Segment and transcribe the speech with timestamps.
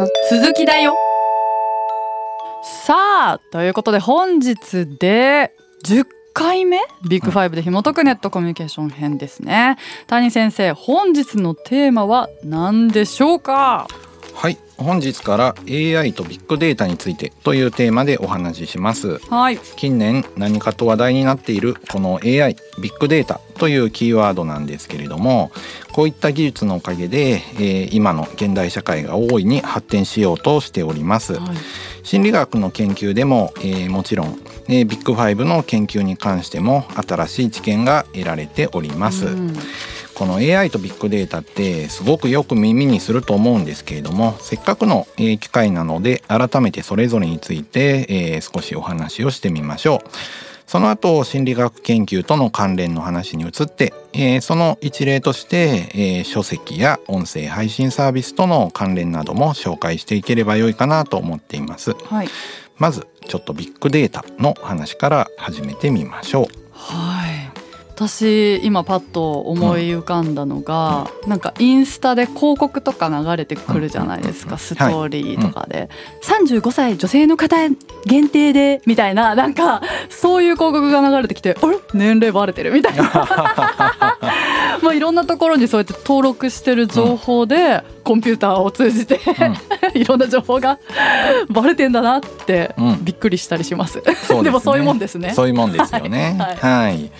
[0.00, 0.96] の続きだよ。
[2.86, 2.94] さ
[3.34, 6.78] あということで本日で10回目？
[7.08, 9.76] ビッグファイブで紐解くネットコミュニケーション編ですね。
[10.06, 13.86] 谷先生本日のテーマは何でしょうか？
[14.34, 14.56] はい。
[14.84, 19.18] 本日から AI とビッグデータについてというテーマでお話しします。
[19.28, 19.58] はい。
[19.76, 25.52] 近年何かと話題になっているこの AI ビッグデータというキーワードなんですけれども
[25.92, 31.56] こういった技術のおかげで、えー今の現代社会が大いに発展しようとしております、はい。
[32.02, 39.54] 心理学の研究でも、えーもちろん、えービッグファイブの研究に関しても新しい知見が得られております、うん
[40.20, 50.10] この AI とビッグデータってすごくよく耳にすると思うんですけれどもせっかくのえー機会なので改めてそれぞれについてえー少しお話をしてみましょう。
[50.66, 61.94] その後心理学研究との関連の話に移って、えーその一例として、えー書籍や音声配信サービスとの関連なども紹介していければよいかなと思っています。
[61.94, 62.28] はい
[62.76, 66.46] まずちょっとビッグデータの話から始めてみましょう。
[66.72, 67.49] はい
[68.00, 74.58] 私今パッと思い浮かんだのが、なんかインスタで広告とか流れてくるじゃないですか、うん。
[74.58, 75.90] ストーリーとかで、
[76.22, 77.58] 35歳女性の方
[78.06, 81.76] 限定でみたいな なんかそういう広告が流れてきてあれ？
[81.92, 83.02] 年齢バレてるみたいな。
[84.82, 89.20] まあいろんなところにそうやって登録してる情報で、コンピューターを通じて、
[89.92, 90.78] いろんな情報が
[91.50, 93.04] バレてんだなってうん。
[93.04, 93.94] びっくりしたりします。
[93.94, 94.42] そうですね。
[94.44, 95.34] でもそういうもんですね。
[95.34, 96.34] そういうもんですよね。
[96.38, 96.56] はい。
[96.56, 97.10] はい。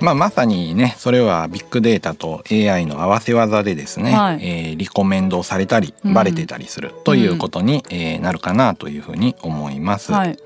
[0.00, 4.38] まあまさにねそれはビッグデータと AI の合わせ技でですね、はい。
[4.42, 6.14] えーリコメンドされたりうん。
[6.14, 10.12] バレてたりするということに、えーなるかなというふうに思います。
[10.12, 10.36] はい。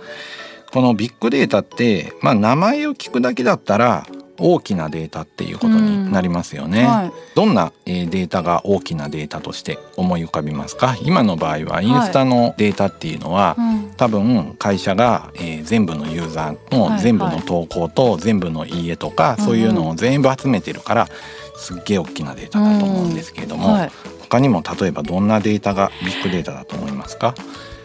[0.73, 4.07] このビッグデータってまあ名前を聞くだけだったら
[4.39, 6.85] 大きなデータっていうことになりますよね。
[6.87, 7.13] はい。
[7.35, 10.97] どんなえーデータが大きなデータとして思い浮かびますか？
[11.03, 13.91] 今の場合はインスタのデータっていうのは、うん。
[13.97, 21.09] 多分会社が、えー全部のユーザーのはい全部の投稿と全部のいいえとか、うんそういうのを全部集めてるから
[21.57, 23.91] すっげえ大きなデータだと思うんですけれども、はい。
[24.23, 27.35] 他にも例えばどんなデータがビッグデータだと思いますか、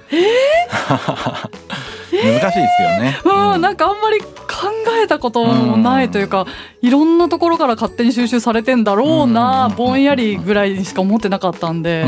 [2.12, 3.19] 難しいですよね。
[3.25, 4.28] うん、なんかあんまり考
[5.03, 6.45] えたこともないというか、
[6.81, 9.75] いろんなところから勝手に収集されてんだろうな、うん。
[9.75, 12.06] ぼんやりぐらいにしか思ってなかったんで、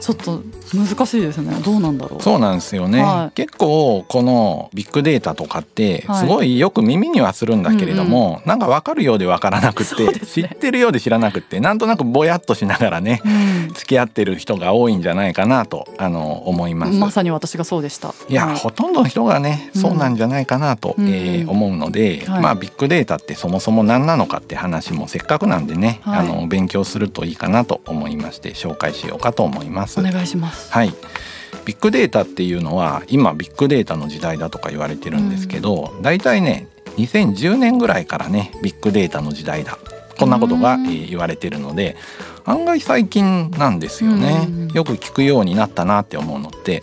[0.00, 0.42] ちょっと
[0.74, 1.54] 難しいですね。
[1.64, 2.22] どうなんだろう。
[2.22, 3.34] そうなんですよね、はい。
[3.34, 6.20] 結構このビッグデータとかってはい。
[6.20, 10.12] すごいよく耳にはするんだけれども、なんか分かるようで分からなくって、ね。
[10.20, 13.28] 知ってるようで知らなくってなんとなくぼやっとしながらねう
[13.70, 13.74] ん。
[13.74, 16.92] 付き合ってる人が多いんじゃないかなとあの思います。
[16.92, 18.14] まさに私がそうでした。
[18.28, 18.56] いや、はい。
[18.56, 19.80] ほとんどの人がねうん。
[19.80, 21.08] そうなんじゃないかなと、うん。
[21.08, 22.42] えー思うので、はい。
[22.42, 26.18] まあビッグデータってそもそも何なのかって話もせっかくなんでね、はい。
[26.20, 29.98] あの勉強するといいかなと思いまして紹介しようかと思います。
[29.98, 30.94] お願いしますはい。
[31.64, 36.66] ビッグデータっていうのは今ビッグデータの時代だとか言われてるんですけど、だいたいね
[36.96, 39.78] 2010年ぐらいからねビッグデータの時代だ。
[40.18, 41.96] こんなことが、言われてるので
[42.44, 44.68] 案外最近なんですよね、うん。
[44.68, 46.82] よく聞くようになったなって思うのって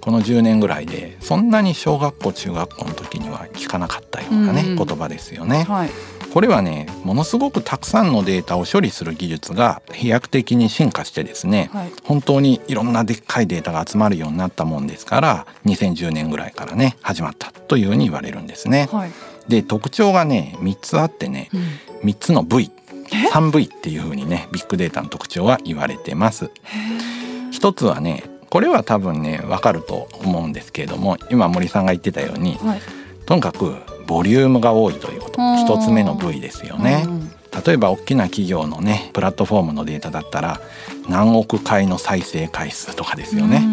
[0.00, 4.76] この10年ぐらいでそんなに小学校中学校の時には聞かなかったようなね、うん。
[4.76, 5.64] 言葉ですよね。
[5.64, 5.90] はい
[6.32, 11.92] これはねものすごくたくさんのデータを処理する技術が飛躍的に進化してですね、はい。
[12.04, 18.88] 本当にいろんなでっかいデータが集まるようになったもんですから2010年ぐらいからね始まったというふうに言われるんですね。
[18.92, 19.10] はい、
[19.48, 22.08] で特徴がね3つあってねうん。
[22.10, 26.50] 3つの V3V っていうふうにねビッグデータの特徴は言われてます。
[27.50, 32.80] 一つはねこれは多分ねわかると思うんですけれども今森さんが言ってたようにはい。
[33.26, 33.76] とにかく
[34.08, 37.04] ボリュームが多いということあー一つ目の V ですよね。
[37.06, 37.32] うん
[37.66, 40.60] 例えば大きな企業のねプラットフォームのデータだったら
[41.08, 43.66] 何億回の再生回数とかですよね。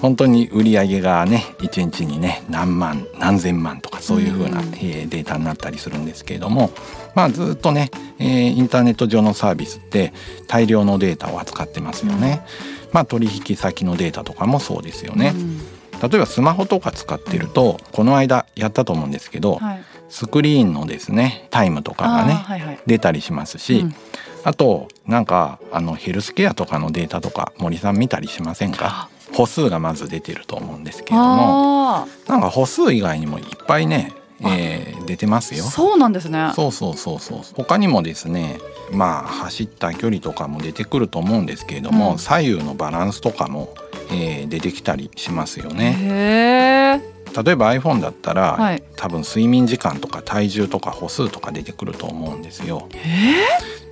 [0.00, 6.70] 本当に売り上げがね1日にね何万何千万とかそういう風な、うんえーデータになったりするんですけれども
[7.14, 10.12] まあずっとね、えーインターネット上のサービスって
[10.48, 12.42] 大量のデータを扱ってますよね。
[12.90, 15.34] まあ取引先のデータとかもそうですよね。
[15.36, 15.60] うん
[16.02, 19.84] 例えばスマホとか使ってるとこの間やったと思うんですけど、はい。
[20.08, 22.80] スクリーンのですねタイムとかがね、はいはい。
[22.86, 23.94] 出たりしますし、うん。
[24.42, 29.08] あとなんかあのヘルスケアとかのデータとか森さん見たりしませんか？
[29.32, 35.64] 歩数がまず出てると思うんですけれどもあなんか歩数以外にもいっぱいね、えー出てますよ。
[35.64, 36.52] ーそうなんですね。
[36.54, 37.38] そうそうそうそう。
[37.54, 38.58] 他にもですね
[38.92, 42.18] まあ走った距離とかも出てくると思うんですけれども、うん。
[42.18, 43.74] 左右のバランスとかも、
[44.10, 47.00] えー出てきたりしますよね。
[47.44, 48.82] 例えば iPhone だったら、はい。
[48.96, 52.88] 多分睡眠時間とか体重とか歩数とか出てくると思うんですよ。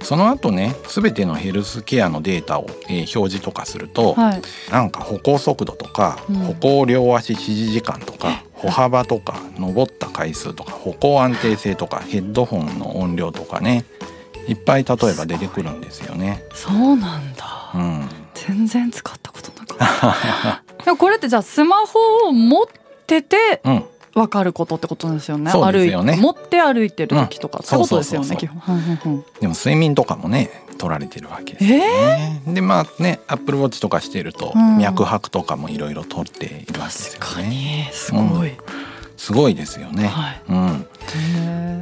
[0.03, 4.43] その後ね全てのヘルスケアのデータを、えー表示とかすると、はい。
[4.71, 6.37] なんか歩行速度とか、うん。
[6.37, 13.85] 歩行両足支持時間とか歩幅とか登った回数とか歩行安定性とかヘッドホンの音量とかね
[14.49, 16.43] いっぱい例えば出てくるんですよね。
[16.55, 19.28] そうなんだ、うん、全然使った
[20.99, 22.67] これってじゃあスマホを持っ
[23.07, 23.85] ててうん、
[24.15, 25.51] 分かることってことですよね？
[25.53, 26.13] よね。
[26.13, 27.65] 歩い持って歩いてる時とか、うん。
[27.65, 28.37] そういうことですよね
[29.41, 32.43] でも睡眠とかもね取られてるわけですよね。
[32.47, 34.79] でまあねアップルウォッチとかしてると、うん。
[34.79, 37.49] 脈拍とかもいろいろ取っているわけですよ確かね。
[37.49, 37.93] に。
[37.93, 38.53] すごい、
[39.19, 40.07] すごいですよね。
[40.07, 40.87] はいうん、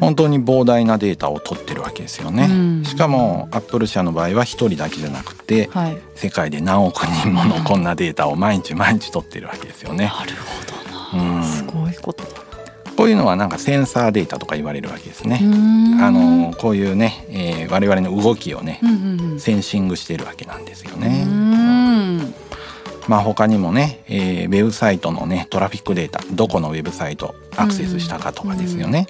[0.00, 2.48] 本当に膨大なデータを取ってるわけですよね。
[2.50, 10.06] うんしかもアップル社の場合は一人だけじゃなくてはい世界で何億人ものこんなデータを毎日毎日取ってるわけですよね。
[10.06, 12.46] なるほどな、うんすごいことだ
[12.96, 15.40] こういうのはなんかセンサーデータとか言われるわけですね。
[16.00, 21.26] ああのこういうね、えー我々の動きをねうんうんうんセンシングしてるわけなんですようね。
[23.08, 29.06] んまあ他にもね、えーウェブサイトのねトラフィックデータどこのウェブサイトアクセスしたかとかですよね。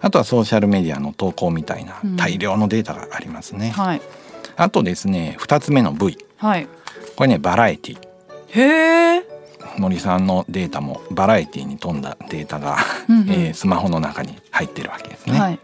[0.00, 2.16] あとはソーシャルメディアの投稿みたいなうん。
[2.16, 3.70] 大量のデータがありますね。
[3.70, 4.00] はい。
[4.56, 6.68] あとですね2つ目の V はい。
[7.16, 7.98] これねバラエティ
[8.50, 9.24] へえ、
[9.76, 12.78] 森さんのデータもバラエティに富んだデータが、
[13.08, 13.30] うんうん。
[13.30, 15.38] えースマホの中に入ってるわけですね。
[15.38, 15.58] はい、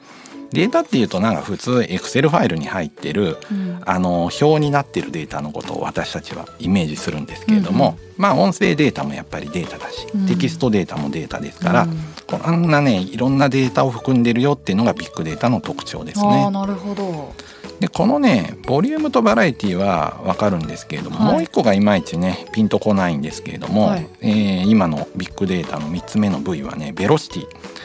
[0.55, 3.75] データっていうとなんか普通エクセルファイルに入ってるうん。
[3.87, 10.27] あの表になってるデータのことを私たちはイメージするんですけれども、まあ音声データもやっぱりデータだし、うん。
[10.27, 11.99] テキストデータもデータですから、うん。
[12.27, 16.51] こんなねいろんなデータを含んでるよっていうのがビッグデータの特徴ですね。
[16.51, 17.35] なるほど。
[17.81, 21.33] でこのねボリュームとバラエティはわかるんですけれども、はい。
[21.33, 24.09] もう一個がいまいちねピンとこないんですけれども、はい。
[24.23, 27.41] えー今のビッグデータの3つ目の V はねベロシテ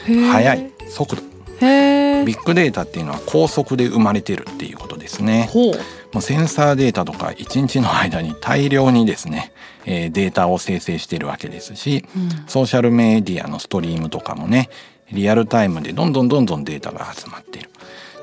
[0.06, 1.29] ィ速い速度
[1.60, 5.50] ビッグデータっていうのは高速で生まれてるっていうことですね。
[5.54, 6.22] もう。
[6.22, 9.52] センサーデータとか1日の間に大量にですね、
[9.86, 12.30] えーデータを生成しているわけですしうん。
[12.48, 14.70] ソーシャルメディアのストリームとかもね
[15.12, 17.70] リアルタイムでどんどんどんどんデータが集まっている。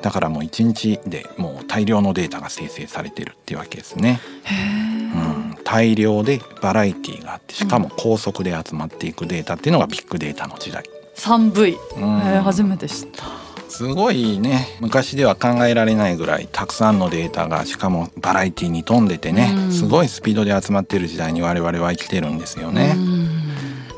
[0.01, 4.19] だからもう1日でもう大量のデータが生成されてるっていうわけですね、
[5.15, 5.17] う
[5.53, 10.83] ん、大量でバラエティがあってしかも高速で集まっていくデータっていうのがビッグデータの時代、
[11.17, 12.19] 3V うん。
[12.19, 13.25] へえ初めて知った。
[13.69, 14.67] すごいね。
[14.79, 19.71] 昔では考えられないぐらいたくさんのデータがしかもバラエティに富んでてね、うん。
[19.71, 22.93] すごいスピードで集まってる時代に我々は生きてるんですよね。
[22.95, 23.46] うん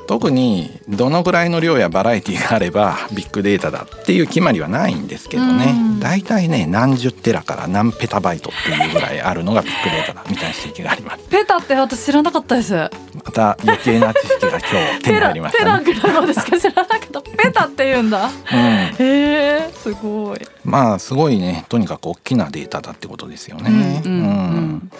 [0.10, 5.66] 特にどのぐらいの量やバラエティがあればビッグデータだっていう決まりはないんですけどね。
[5.66, 6.00] うん。
[6.00, 11.30] だいたいね何十テラから何ペタバイトっていうぐらいあるのがビッグデータだみたいな指摘があります。
[11.30, 12.74] ペタって私知らなかったです。
[12.74, 12.90] ま
[13.32, 17.22] た余計な知識が今日手に入りましたね、ペラぐらいまでしか知らなかった。
[17.22, 18.26] ペタって言うんだ。
[18.26, 20.40] うん、へえすごい。
[20.66, 24.02] まあすごいねとにかく大きなデータだってことですよね。
[24.04, 24.22] うんうん。
[24.22, 24.92] うん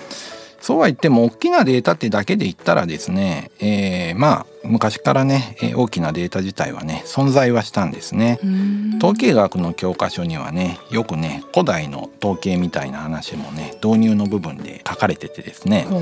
[0.70, 8.38] そうは言っても大きなデータってだけで言ったらですね、えーまあ昔からねえー大きなデータ自体はね存在はしたんですね。
[8.44, 8.98] うん。
[8.98, 16.02] 統計学の教科書にはねよくね古代の統計みたいな話もね導入の部分で書かれててですねほ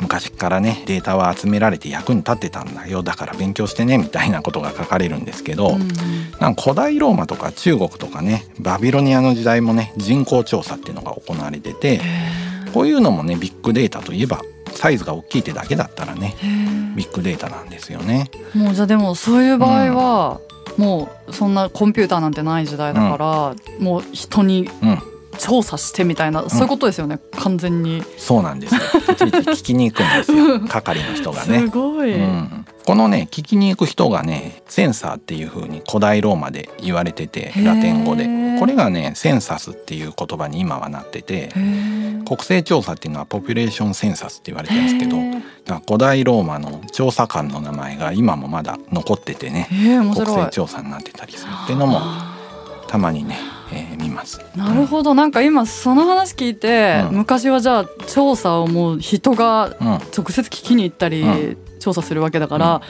[0.00, 5.88] 昔からねデータは集められて役に立ってたんだよだから勉強してねみたいなことが書かれるんですけど、うん
[6.40, 12.00] なんか古代ローマとか中国とかねバビロニアの時代もね人口調査っていうのが行われてて
[12.72, 16.34] こういうのもねビッグデータといえばサイズが大きいってだけだったらね
[16.96, 18.30] ビッグデータなんですよね。
[18.54, 20.40] もうじゃあでもそういう場合は、
[20.76, 25.02] もうそんなコンピューターなんてない時代だから、もう人にうん。
[25.38, 27.18] 調査してみたいな、そういうことですよね。
[27.38, 28.80] 完全に、そうなんですよ。
[28.80, 30.60] 聞きに行くんですよ。
[30.68, 31.60] 係の人がね。
[31.60, 31.66] す。
[31.68, 38.26] ごい、うん、このね聞きに行く人がねセンサーっていう風に古代ローマで言われててラテン語で。
[38.58, 41.50] これがねセンサスっていう言葉に今はなってて
[42.26, 49.68] 国勢調査っていうのはポピュレーションセンサスって言われてるんですけど古代ローマの調査官の名前が今もまだ残っててね。
[49.70, 52.00] 国勢調査になってたりするっていうのも
[52.88, 53.38] たまにね、
[53.72, 54.40] えー見ます。
[54.56, 55.14] なるほど。
[55.14, 57.16] なんか今その話聞いて、うん。
[57.18, 59.86] 昔はじゃあ調査をもう人がうん、
[60.16, 62.82] 直接聞きに行ったり、う調査するわけだから、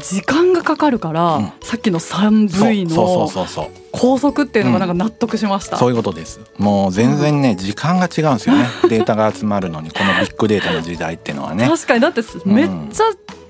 [0.00, 1.52] 時間がかかるから、うん。
[1.62, 5.76] さっきのそう 3V そうの高速っていうのがなんか納得しました。
[5.76, 6.40] そういうことです。
[6.58, 8.66] もう全然ね時間が違うんですよね。
[8.88, 11.68] データが集まるのにこのビッグデータの時代っていうのはね。
[11.68, 12.00] 確かに。
[12.00, 13.04] だってめっちゃ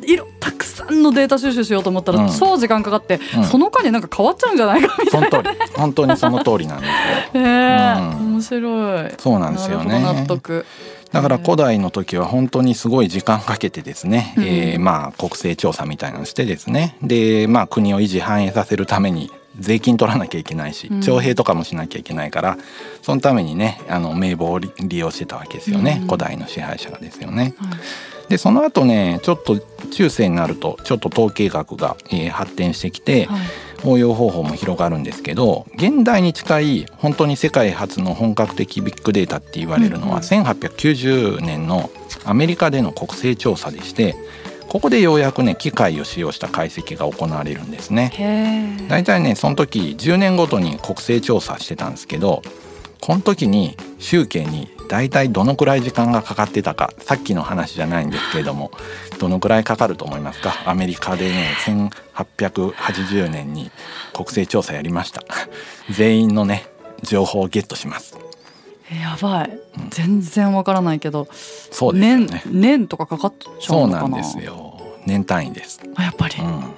[0.06, 2.32] いろたくさんのデータ収集しようと思ったらうん。
[2.32, 3.44] 超時間かかって、うん。
[3.44, 7.42] その間になんか変わっちゃうんじゃないかみたいその通り本当にその通りなんですよ。
[7.46, 8.32] えうん。
[8.34, 9.10] 面白い。
[9.18, 10.66] そうなんですよなるほど納ね得。
[11.12, 14.44] だから古代の時は本当にすごい時間かけてですね、うん。
[14.44, 16.96] えーまあ国勢調査みたいなのしてですね。
[17.02, 21.00] でまあ国を維持繁栄させるために税金取らなきゃいけないしうん。
[21.02, 22.56] 徴兵とかもしなきゃいけないから、
[23.02, 26.06] そのためにねあの名簿を利利用してたわけですよね、うん。
[26.06, 27.54] 古代の支配者がですよね。
[27.58, 27.70] はい。
[28.30, 29.60] でその後ねちょっと
[29.92, 33.40] 中世になるとちょっと統計学が、えー発展してきて、はい。
[33.84, 40.20] 応用方法も広がるんですけど現代に近い本当に世界初の本格的ビッグデータって言われるのは、うんうん。
[40.20, 41.90] 1890年の
[42.24, 44.14] アメリカでの国勢調査でして
[44.68, 48.86] ここでようやくね機械を使用した解析が行われるんですね。
[48.88, 52.42] 大体ねその時10年ごとに国勢調査してたんですけど
[53.00, 58.72] この時に集計に大体どのくらい時間がかかってたかさっきの話じゃないんですけれども
[59.18, 60.52] どのくらいかかると思いますか？
[60.66, 61.54] アメリカでね
[62.14, 63.70] 1880年に
[64.12, 65.24] 国勢調査やりました。
[65.88, 66.66] 全員のね
[67.02, 68.18] 情報をゲットします。
[68.90, 69.58] えやばい。
[69.88, 72.42] 全然わからないけどそうですよ年ね。
[72.46, 74.08] 年とかかかっちゃそううのかな？
[74.08, 74.78] なんですよ。
[75.06, 76.36] 年単位です、あやっぱり。
[76.38, 76.71] う、ん、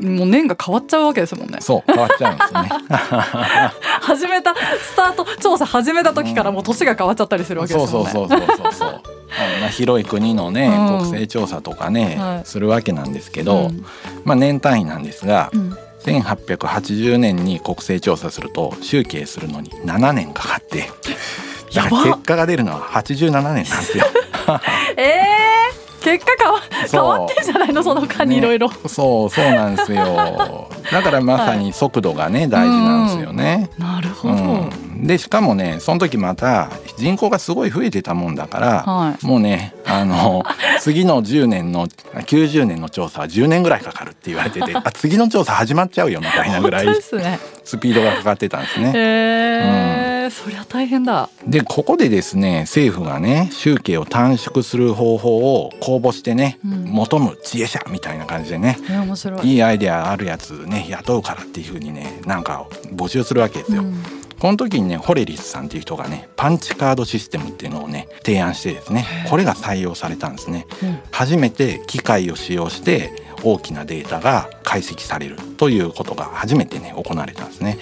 [0.00, 1.58] もう年が変わっちゃうわけですもんね。
[1.60, 2.68] そう変わっちゃうんですね。
[4.00, 8.10] 始めたスタート調査始めた時からもう年が変わっちゃったりするわけですもんね。
[8.10, 9.02] そうそうそうそうそう
[9.56, 10.98] あんな広い国のね、うん。
[11.00, 12.46] 国勢調査とかね、はい。
[12.46, 13.84] するわけなんですけど、うん。
[14.24, 15.76] まあ年単位なんですが、うん。
[16.04, 20.88] 1880年に国勢調査すると集計するのに7年かかって
[21.74, 24.04] だから結果が出るのは87年なんですよ。
[24.96, 25.37] えー、
[26.00, 27.00] 結果変わそう。
[27.00, 30.68] 変わってんじゃないのその間にいろいろねそうそうなんですよ。
[30.90, 33.70] だからまさに速度がね、大事なんですよね。
[33.78, 39.26] なるほど、うん、でしかもねその時また人口がすごい増えてたもんだから、はい。
[39.26, 40.44] もうねあの
[40.80, 48.92] 次の10年の90年の調査は10年ぐらいかかるって言われてて あ次の調査始まっちゃうよみたいなぐらいスピードがかかってたんですね。
[48.94, 51.28] へえ、そりゃ大変だ。
[51.46, 56.84] でここでですね政府がね集計を短縮する方法を公募してね、うん。
[56.84, 59.52] 求む知恵者みたいな感じでねえ面白い。
[59.54, 63.82] いいアイデアあるやつね雇うからっていうふうにねなんか募集するわけですよ。
[63.82, 64.02] うん。
[64.38, 70.66] この時にねホレリスさんっていう人がねパンチカードシステムっていうのをね提案してですねこれが採用されたんですね。
[70.82, 70.98] うん。
[71.10, 73.10] 初めて機械を使用して
[73.42, 77.78] 大きなデータが解析されるということが初めてね行われたんですね。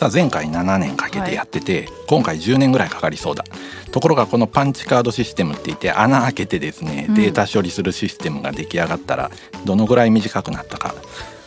[0.00, 3.44] さあ前回7年かけてやってて、今回10年ぐらいかかりそうだ。
[3.92, 7.14] ところがこのパンチカードシステムって言って穴開けてですねうん。
[7.14, 9.30] データ処理するシステムが出来上がったら
[9.66, 10.94] どのぐらい短くなったか。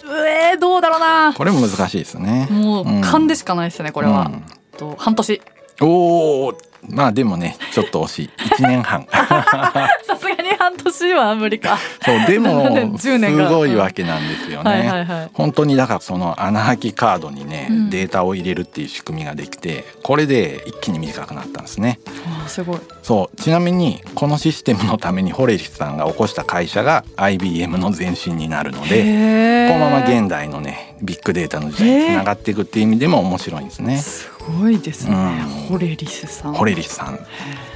[0.04, 1.34] うえー、どうだろうな。
[1.34, 2.48] これも難しいですね。
[2.52, 3.02] もううん。
[3.02, 4.44] 勘でしかないですねこれは、うん。
[4.78, 5.42] と半年。
[5.82, 6.58] おお
[6.88, 8.30] まあでもねちょっと惜しい。
[8.38, 9.08] 1年半。
[9.10, 11.78] さすがに半年は無理か。
[12.06, 13.48] そうでも10年が。
[13.50, 14.72] すごいわけなんですよね。
[14.72, 15.30] はいはいはい。
[15.34, 17.90] 本当にだからその穴開きカードにね、うん。
[17.90, 22.00] データを入れるっていう仕組みができてこれで一気に短くなったんですね。
[22.48, 22.80] すごい。
[23.02, 33.98] そうちなみにこのシステムのためにホレリスさんが起こした会社が IBM の前身になるのでこのまま現代のねビッグデータの時代につながっていくっていう意味でも面白いんですね。
[33.98, 37.20] すごいですね、うんホレリスさんホレリスさん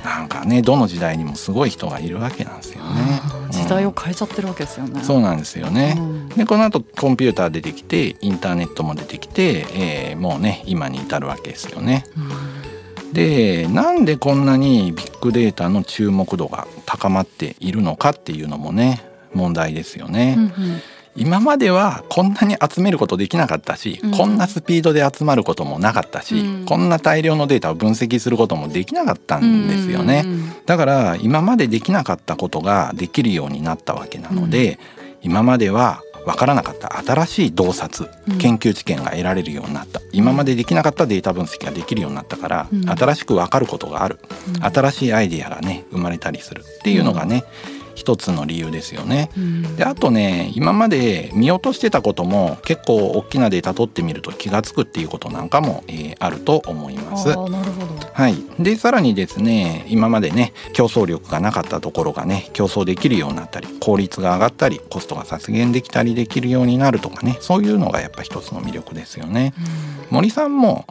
[0.03, 3.21] なんかねどの時代にもすごい人がいるわけなんですよね。
[3.51, 5.95] 時代を変えちゃってるわけですよね、そうなんですよね。
[5.97, 12.05] うんでこの後コンピューター出てきてインターネットも出てきて、えーもうね今に至るわけですよね。
[12.17, 12.57] うん
[13.13, 19.01] でなんでこんなにビッグデータの注目度が高まっているのかっていうのもね
[19.33, 20.35] 問題ですよね。
[20.37, 20.51] うんうん
[21.17, 24.11] 今まではこんなに集めることできなかったし、うん。
[24.11, 26.65] こんなスピードで集まることもなかったし、うん。
[26.65, 30.23] こんな大量のデータを分析することもできなかったんですよね。
[30.25, 30.33] うん。
[30.33, 34.79] うんうんだから今までできなかったことができるようになったわけなので、
[35.21, 38.37] 今までは分からなかった新しい洞察うん。
[38.37, 42.89] 研究知見が得られるようになった、今までできなかったデータ分析ができるようになったから、うん。
[42.89, 44.19] 新しく分かることがある、
[44.55, 44.63] うん。
[44.63, 47.45] 新しいアイデアがね生まれたりするっていうのがね、
[47.97, 49.31] 一つの理由ですよね。
[49.35, 57.29] うんであとね今まで見落としてたことも結構大きなデータ取ってみると気が付くっていうことなんかも、えーあると思います。
[57.29, 69.53] はい、でさらにですね今までね競争力がなかったところがね競争できるようになったり効率が上がったりコストが削減できたりできるようになるとかねそういうのがやっぱ一つの魅力ですよね。
[70.09, 70.85] 森さんも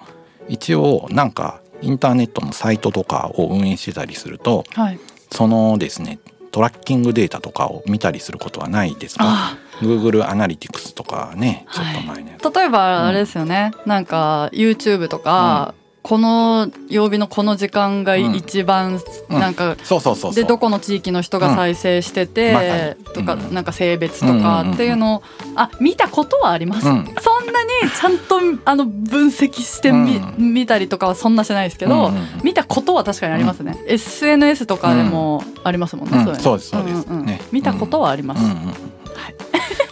[0.49, 4.99] 一応なんかインターネットのサイトとかを運営してたりするとはい
[5.33, 6.21] そのですね
[6.57, 9.25] トラッキングデータとかを見たりすることはないですか？
[9.27, 9.59] あ。
[9.83, 15.75] Google アナリティクスとかねちょっと前のやつ、例えばあれですよね、なんか YouTube とか、
[16.07, 19.41] この曜日のこの時間が一番うん。
[19.41, 20.35] なんか、そうそうそうそう。
[20.37, 23.53] でどこの地域の人が再生してて、とか、うん。
[23.53, 25.23] なんか性別とかっていうのを、
[25.57, 27.05] あ見たことはあります、うん。
[27.21, 37.13] そんなにちゃんとあの分析してみ、う見たりとかはそんなしてないですけど、うん見たことは確かにありますね、SNS とかでもありますもんね、そうですそうです。
[37.13, 38.57] ん見たことはあります、うんうん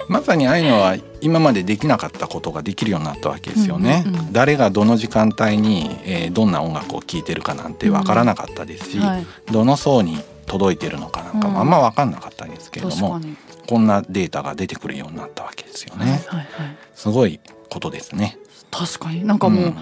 [0.08, 4.04] まさにああいうのは今までできなかったことができるようになったわけですよね。
[4.06, 4.32] うんうんうん。
[4.32, 13.37] 誰がどの時間帯に、えーどんな音楽を聴いてるかなんてわからなかったですし、はい、どの層に届いてるのかなんかもあんま分かんなかったですけれども、確かに、
[13.68, 16.23] こんなデータが出てくるようになったわけですよね。
[16.26, 18.38] はいはいはい、すごいことですね。
[18.70, 19.25] 確かに。
[19.25, 19.75] なんかもう、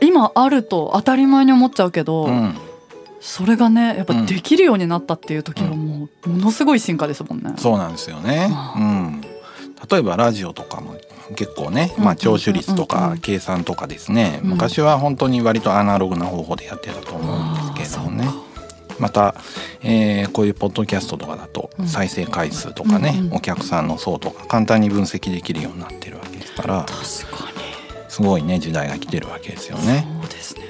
[0.00, 2.58] 今あると当たり前に思っちゃうけど、うん、うん
[3.26, 7.54] それがねやっぱできるようになったっていう時はもうものすごい進化ですもんね。
[7.58, 8.48] そうなんですよね。
[8.52, 8.74] あ。
[8.76, 9.20] うん、
[9.90, 10.96] 例えばラジオとかも
[11.34, 14.50] 結構ね、うんまあ聴取率とか計算とかですね、うん。
[14.50, 18.28] 昔は本当に割とアナログな方法でやってたと思うんですけれどもね。
[18.98, 19.34] また、
[19.82, 21.86] えーこういうポッドキャストとかだとうん。
[21.88, 26.86] 再生回数とかね、お客さんの層とか簡単に分析できるようになってるわけですから
[28.08, 30.06] すごいね時代が来てるわけですよね。
[30.22, 30.62] そうですね。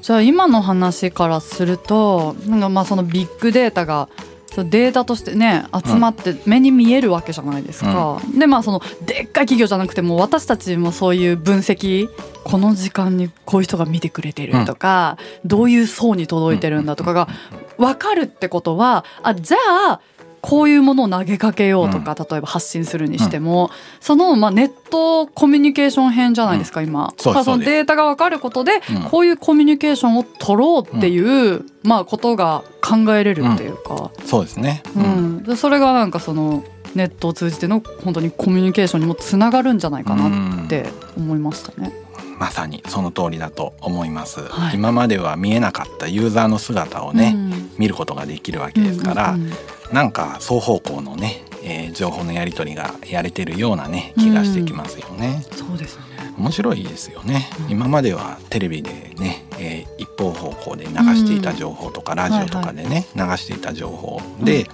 [0.00, 4.08] じゃあ今の話からするとなんかまあそのビッグデータが
[4.58, 8.20] そのデータとしてね集まって目に見えるわけじゃないですか。
[8.36, 12.08] でまあそのでっかい企業じゃなくても私たちもそういう分析
[12.42, 17.28] この時間にこういう人が見てくれてるとか、どういう層に届いてるんだとかが
[17.76, 19.58] 分かるってことはあじゃ
[19.90, 20.00] あ
[20.40, 27.12] こういうものを投げかけようとか、例えば発信するにしても、その、まあ、ネットコミュニケーション編じゃないですか、今。
[27.16, 29.02] そのデータが分かることで、うん。
[29.04, 35.00] こういうコミュニケーションを取ろうっていう、まあ、ことが考えれるっていうか、そうですね、う
[35.48, 35.56] うん。
[35.56, 36.64] それがなんかその
[36.94, 41.92] ネットを通じての本当にコミュニケーションにもつながるんじゃないかなって思いましたね。
[42.38, 44.76] まさにその通りだと思います、はい。
[44.76, 47.70] 今までは見えなかったユーザーの姿をね、うん。
[47.78, 49.52] 見ることができるわけですから、うんうんうん
[49.92, 55.42] なんか双方向のね、えー情報のやり取りがやれてるようなね気がしてきますよね。
[55.52, 56.02] そうですね。
[56.36, 57.70] 面白いですよね、うん。
[57.72, 64.68] 今まではテレビでね、えー一方方向で流していた情報とか、ラジオとかでね、流していた情報で、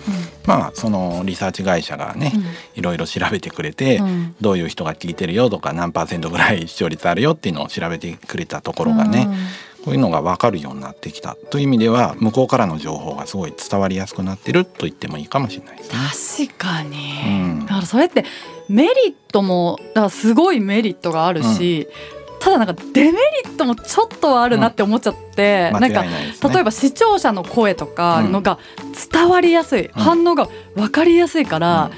[0.46, 2.32] まあそのリサーチ会社がね、
[2.74, 4.06] いろいろ調べてくれて、うん。
[4.06, 9.28] うんどういう人が聞いてるよとか何パーセントぐらい視聴率あるよっていうのを調べてくれたところがね、
[9.84, 16.48] こういうのが分かるようになってきたという意味では向こうからの情報がすごい伝わりやすくなってると言ってもいいかもしれないですね。
[16.48, 17.60] 確かに、うん。
[17.66, 18.24] だからそれって
[18.68, 21.86] メリットもだからすごいメリットがあるし、
[22.40, 26.04] ただなんかデメリットもちょっとはあるなって思っちゃって、間違なん
[26.40, 26.48] か。
[26.48, 28.58] 例えば視聴者の声とかのが
[29.12, 31.90] 伝わりやすい、反応が分かりやすいから、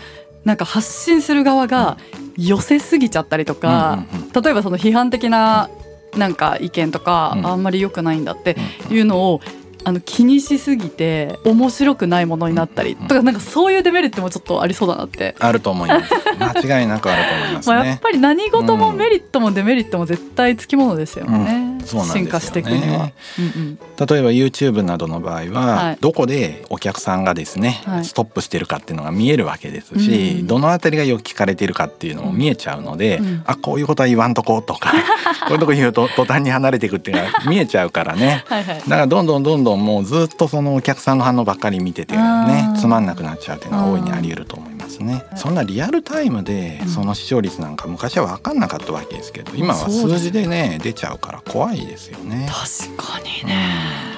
[0.45, 1.99] なんか発信する側が
[2.37, 4.43] 寄せすぎちゃったりとか、うんうんうん。
[4.43, 5.69] 例えばその批判的な
[6.17, 8.57] なんか意見とか、うんあんまり良くないんだって
[8.91, 9.41] うんいうのを
[9.85, 15.37] あの気にしすぎて面白くないものになったりとかなんかそういうデメリットもちょっとありそうだなって。
[15.39, 16.13] あると思います。
[16.67, 18.01] 間違いなくあると思いますまあ、やっね。
[18.03, 23.11] ぱり何事もメリットもデメリットも絶対つきものですよね、うん進化していくには。
[23.39, 25.99] うんうん例えば YouTube などの場合は、はい。
[26.01, 28.05] どこでお客さんがですね、はい。
[28.05, 34.93] ストップしてるかっていうのが見えるわけですし、うんどのあたりがよく聞かれてるかっていうのも見えちゃうので、うんあこういうことは言わんとこうとか
[35.49, 38.45] こういうとこ言うと途端に離れていくっていうのが見えちゃうからね。
[38.49, 45.25] だからどんどんどんどんもうずっとそのお客さんの反応ばっかり見ててねつまんなくなっちゃうっていうのは大いにあり得ると思いますね。
[45.37, 52.49] そんなリアルタイムでうんその視聴率なんか昔は分かんなかったわけですけど今は数字でね出ちゃうから怖いですよね。
[52.51, 54.16] 確かにね。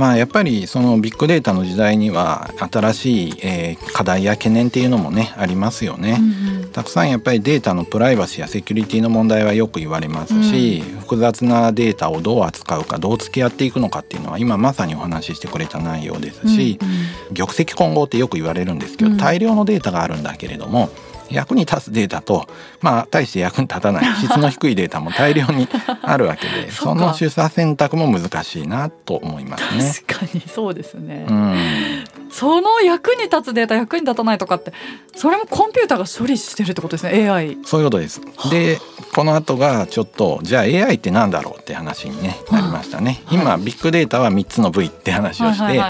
[0.00, 6.16] まあやっぱりそのビッグデータの時代には新しい、えー課題や懸念っていうのもねありますよね。
[6.18, 6.70] うんうん。
[6.70, 16.88] たくさんやっぱりデータのプライバシーやセキュリティの問題はよく言われますし、複雑なデータをどう扱うかどう付き合っていくのかっていうのは今まさにお話ししてくれた内容ですし、うん
[17.28, 17.34] うん。
[17.34, 19.16] 玉石混合ってよく言われるんですけど、うん。
[19.18, 20.88] 大量のデータがあるんだけれども
[21.30, 22.46] 役に立つデータと
[22.80, 24.04] まあ大して役に立たない。
[24.20, 25.68] 質の低いデータも大量に
[26.02, 29.92] あるわけで その取捨選択も難しいなと思いますね。
[30.08, 32.04] 確かにそうですね、うん。
[32.30, 34.72] その役に立つデータ役に立たないとかって
[35.14, 38.20] それもコンピューターが処理してるってことですね AI そういうことです。
[38.50, 38.78] で
[39.14, 43.20] この後がちょっとじゃあ AI ってなんだろうって話に、ね、なりましたね。
[43.26, 43.38] はい。
[43.38, 45.80] 今ビッグデータは3つの部位って話をして、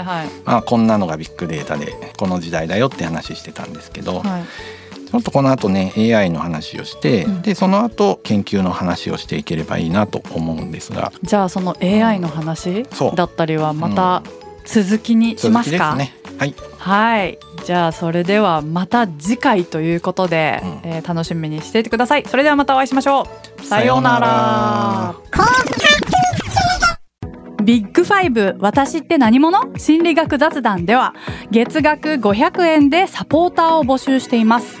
[0.65, 4.43] こんなのがビッグデータでこの時代だよって話してたんですけど、はい、はい
[5.11, 7.41] ちょっとこの後ね AI の話をして、うん。
[7.41, 11.11] でその後研究の話をしていければいいなと思うんですが。
[11.21, 13.15] じゃあその AI の話そう。
[13.15, 14.23] だったりはまた
[14.65, 16.37] 続きにしますか、続きですね。
[16.37, 17.39] はい、はい。
[17.65, 20.79] じゃあそれではまた次回ということで、うん。
[20.83, 22.23] えー楽しみにしていてください。
[22.25, 23.27] それではまたお会いしましょ
[23.59, 23.65] う。
[23.65, 25.15] さようなら。
[27.63, 29.77] ビッグファイブ私って何者？
[29.77, 31.13] 心理学雑談では
[31.51, 34.80] 月額500円でサポーターを募集しています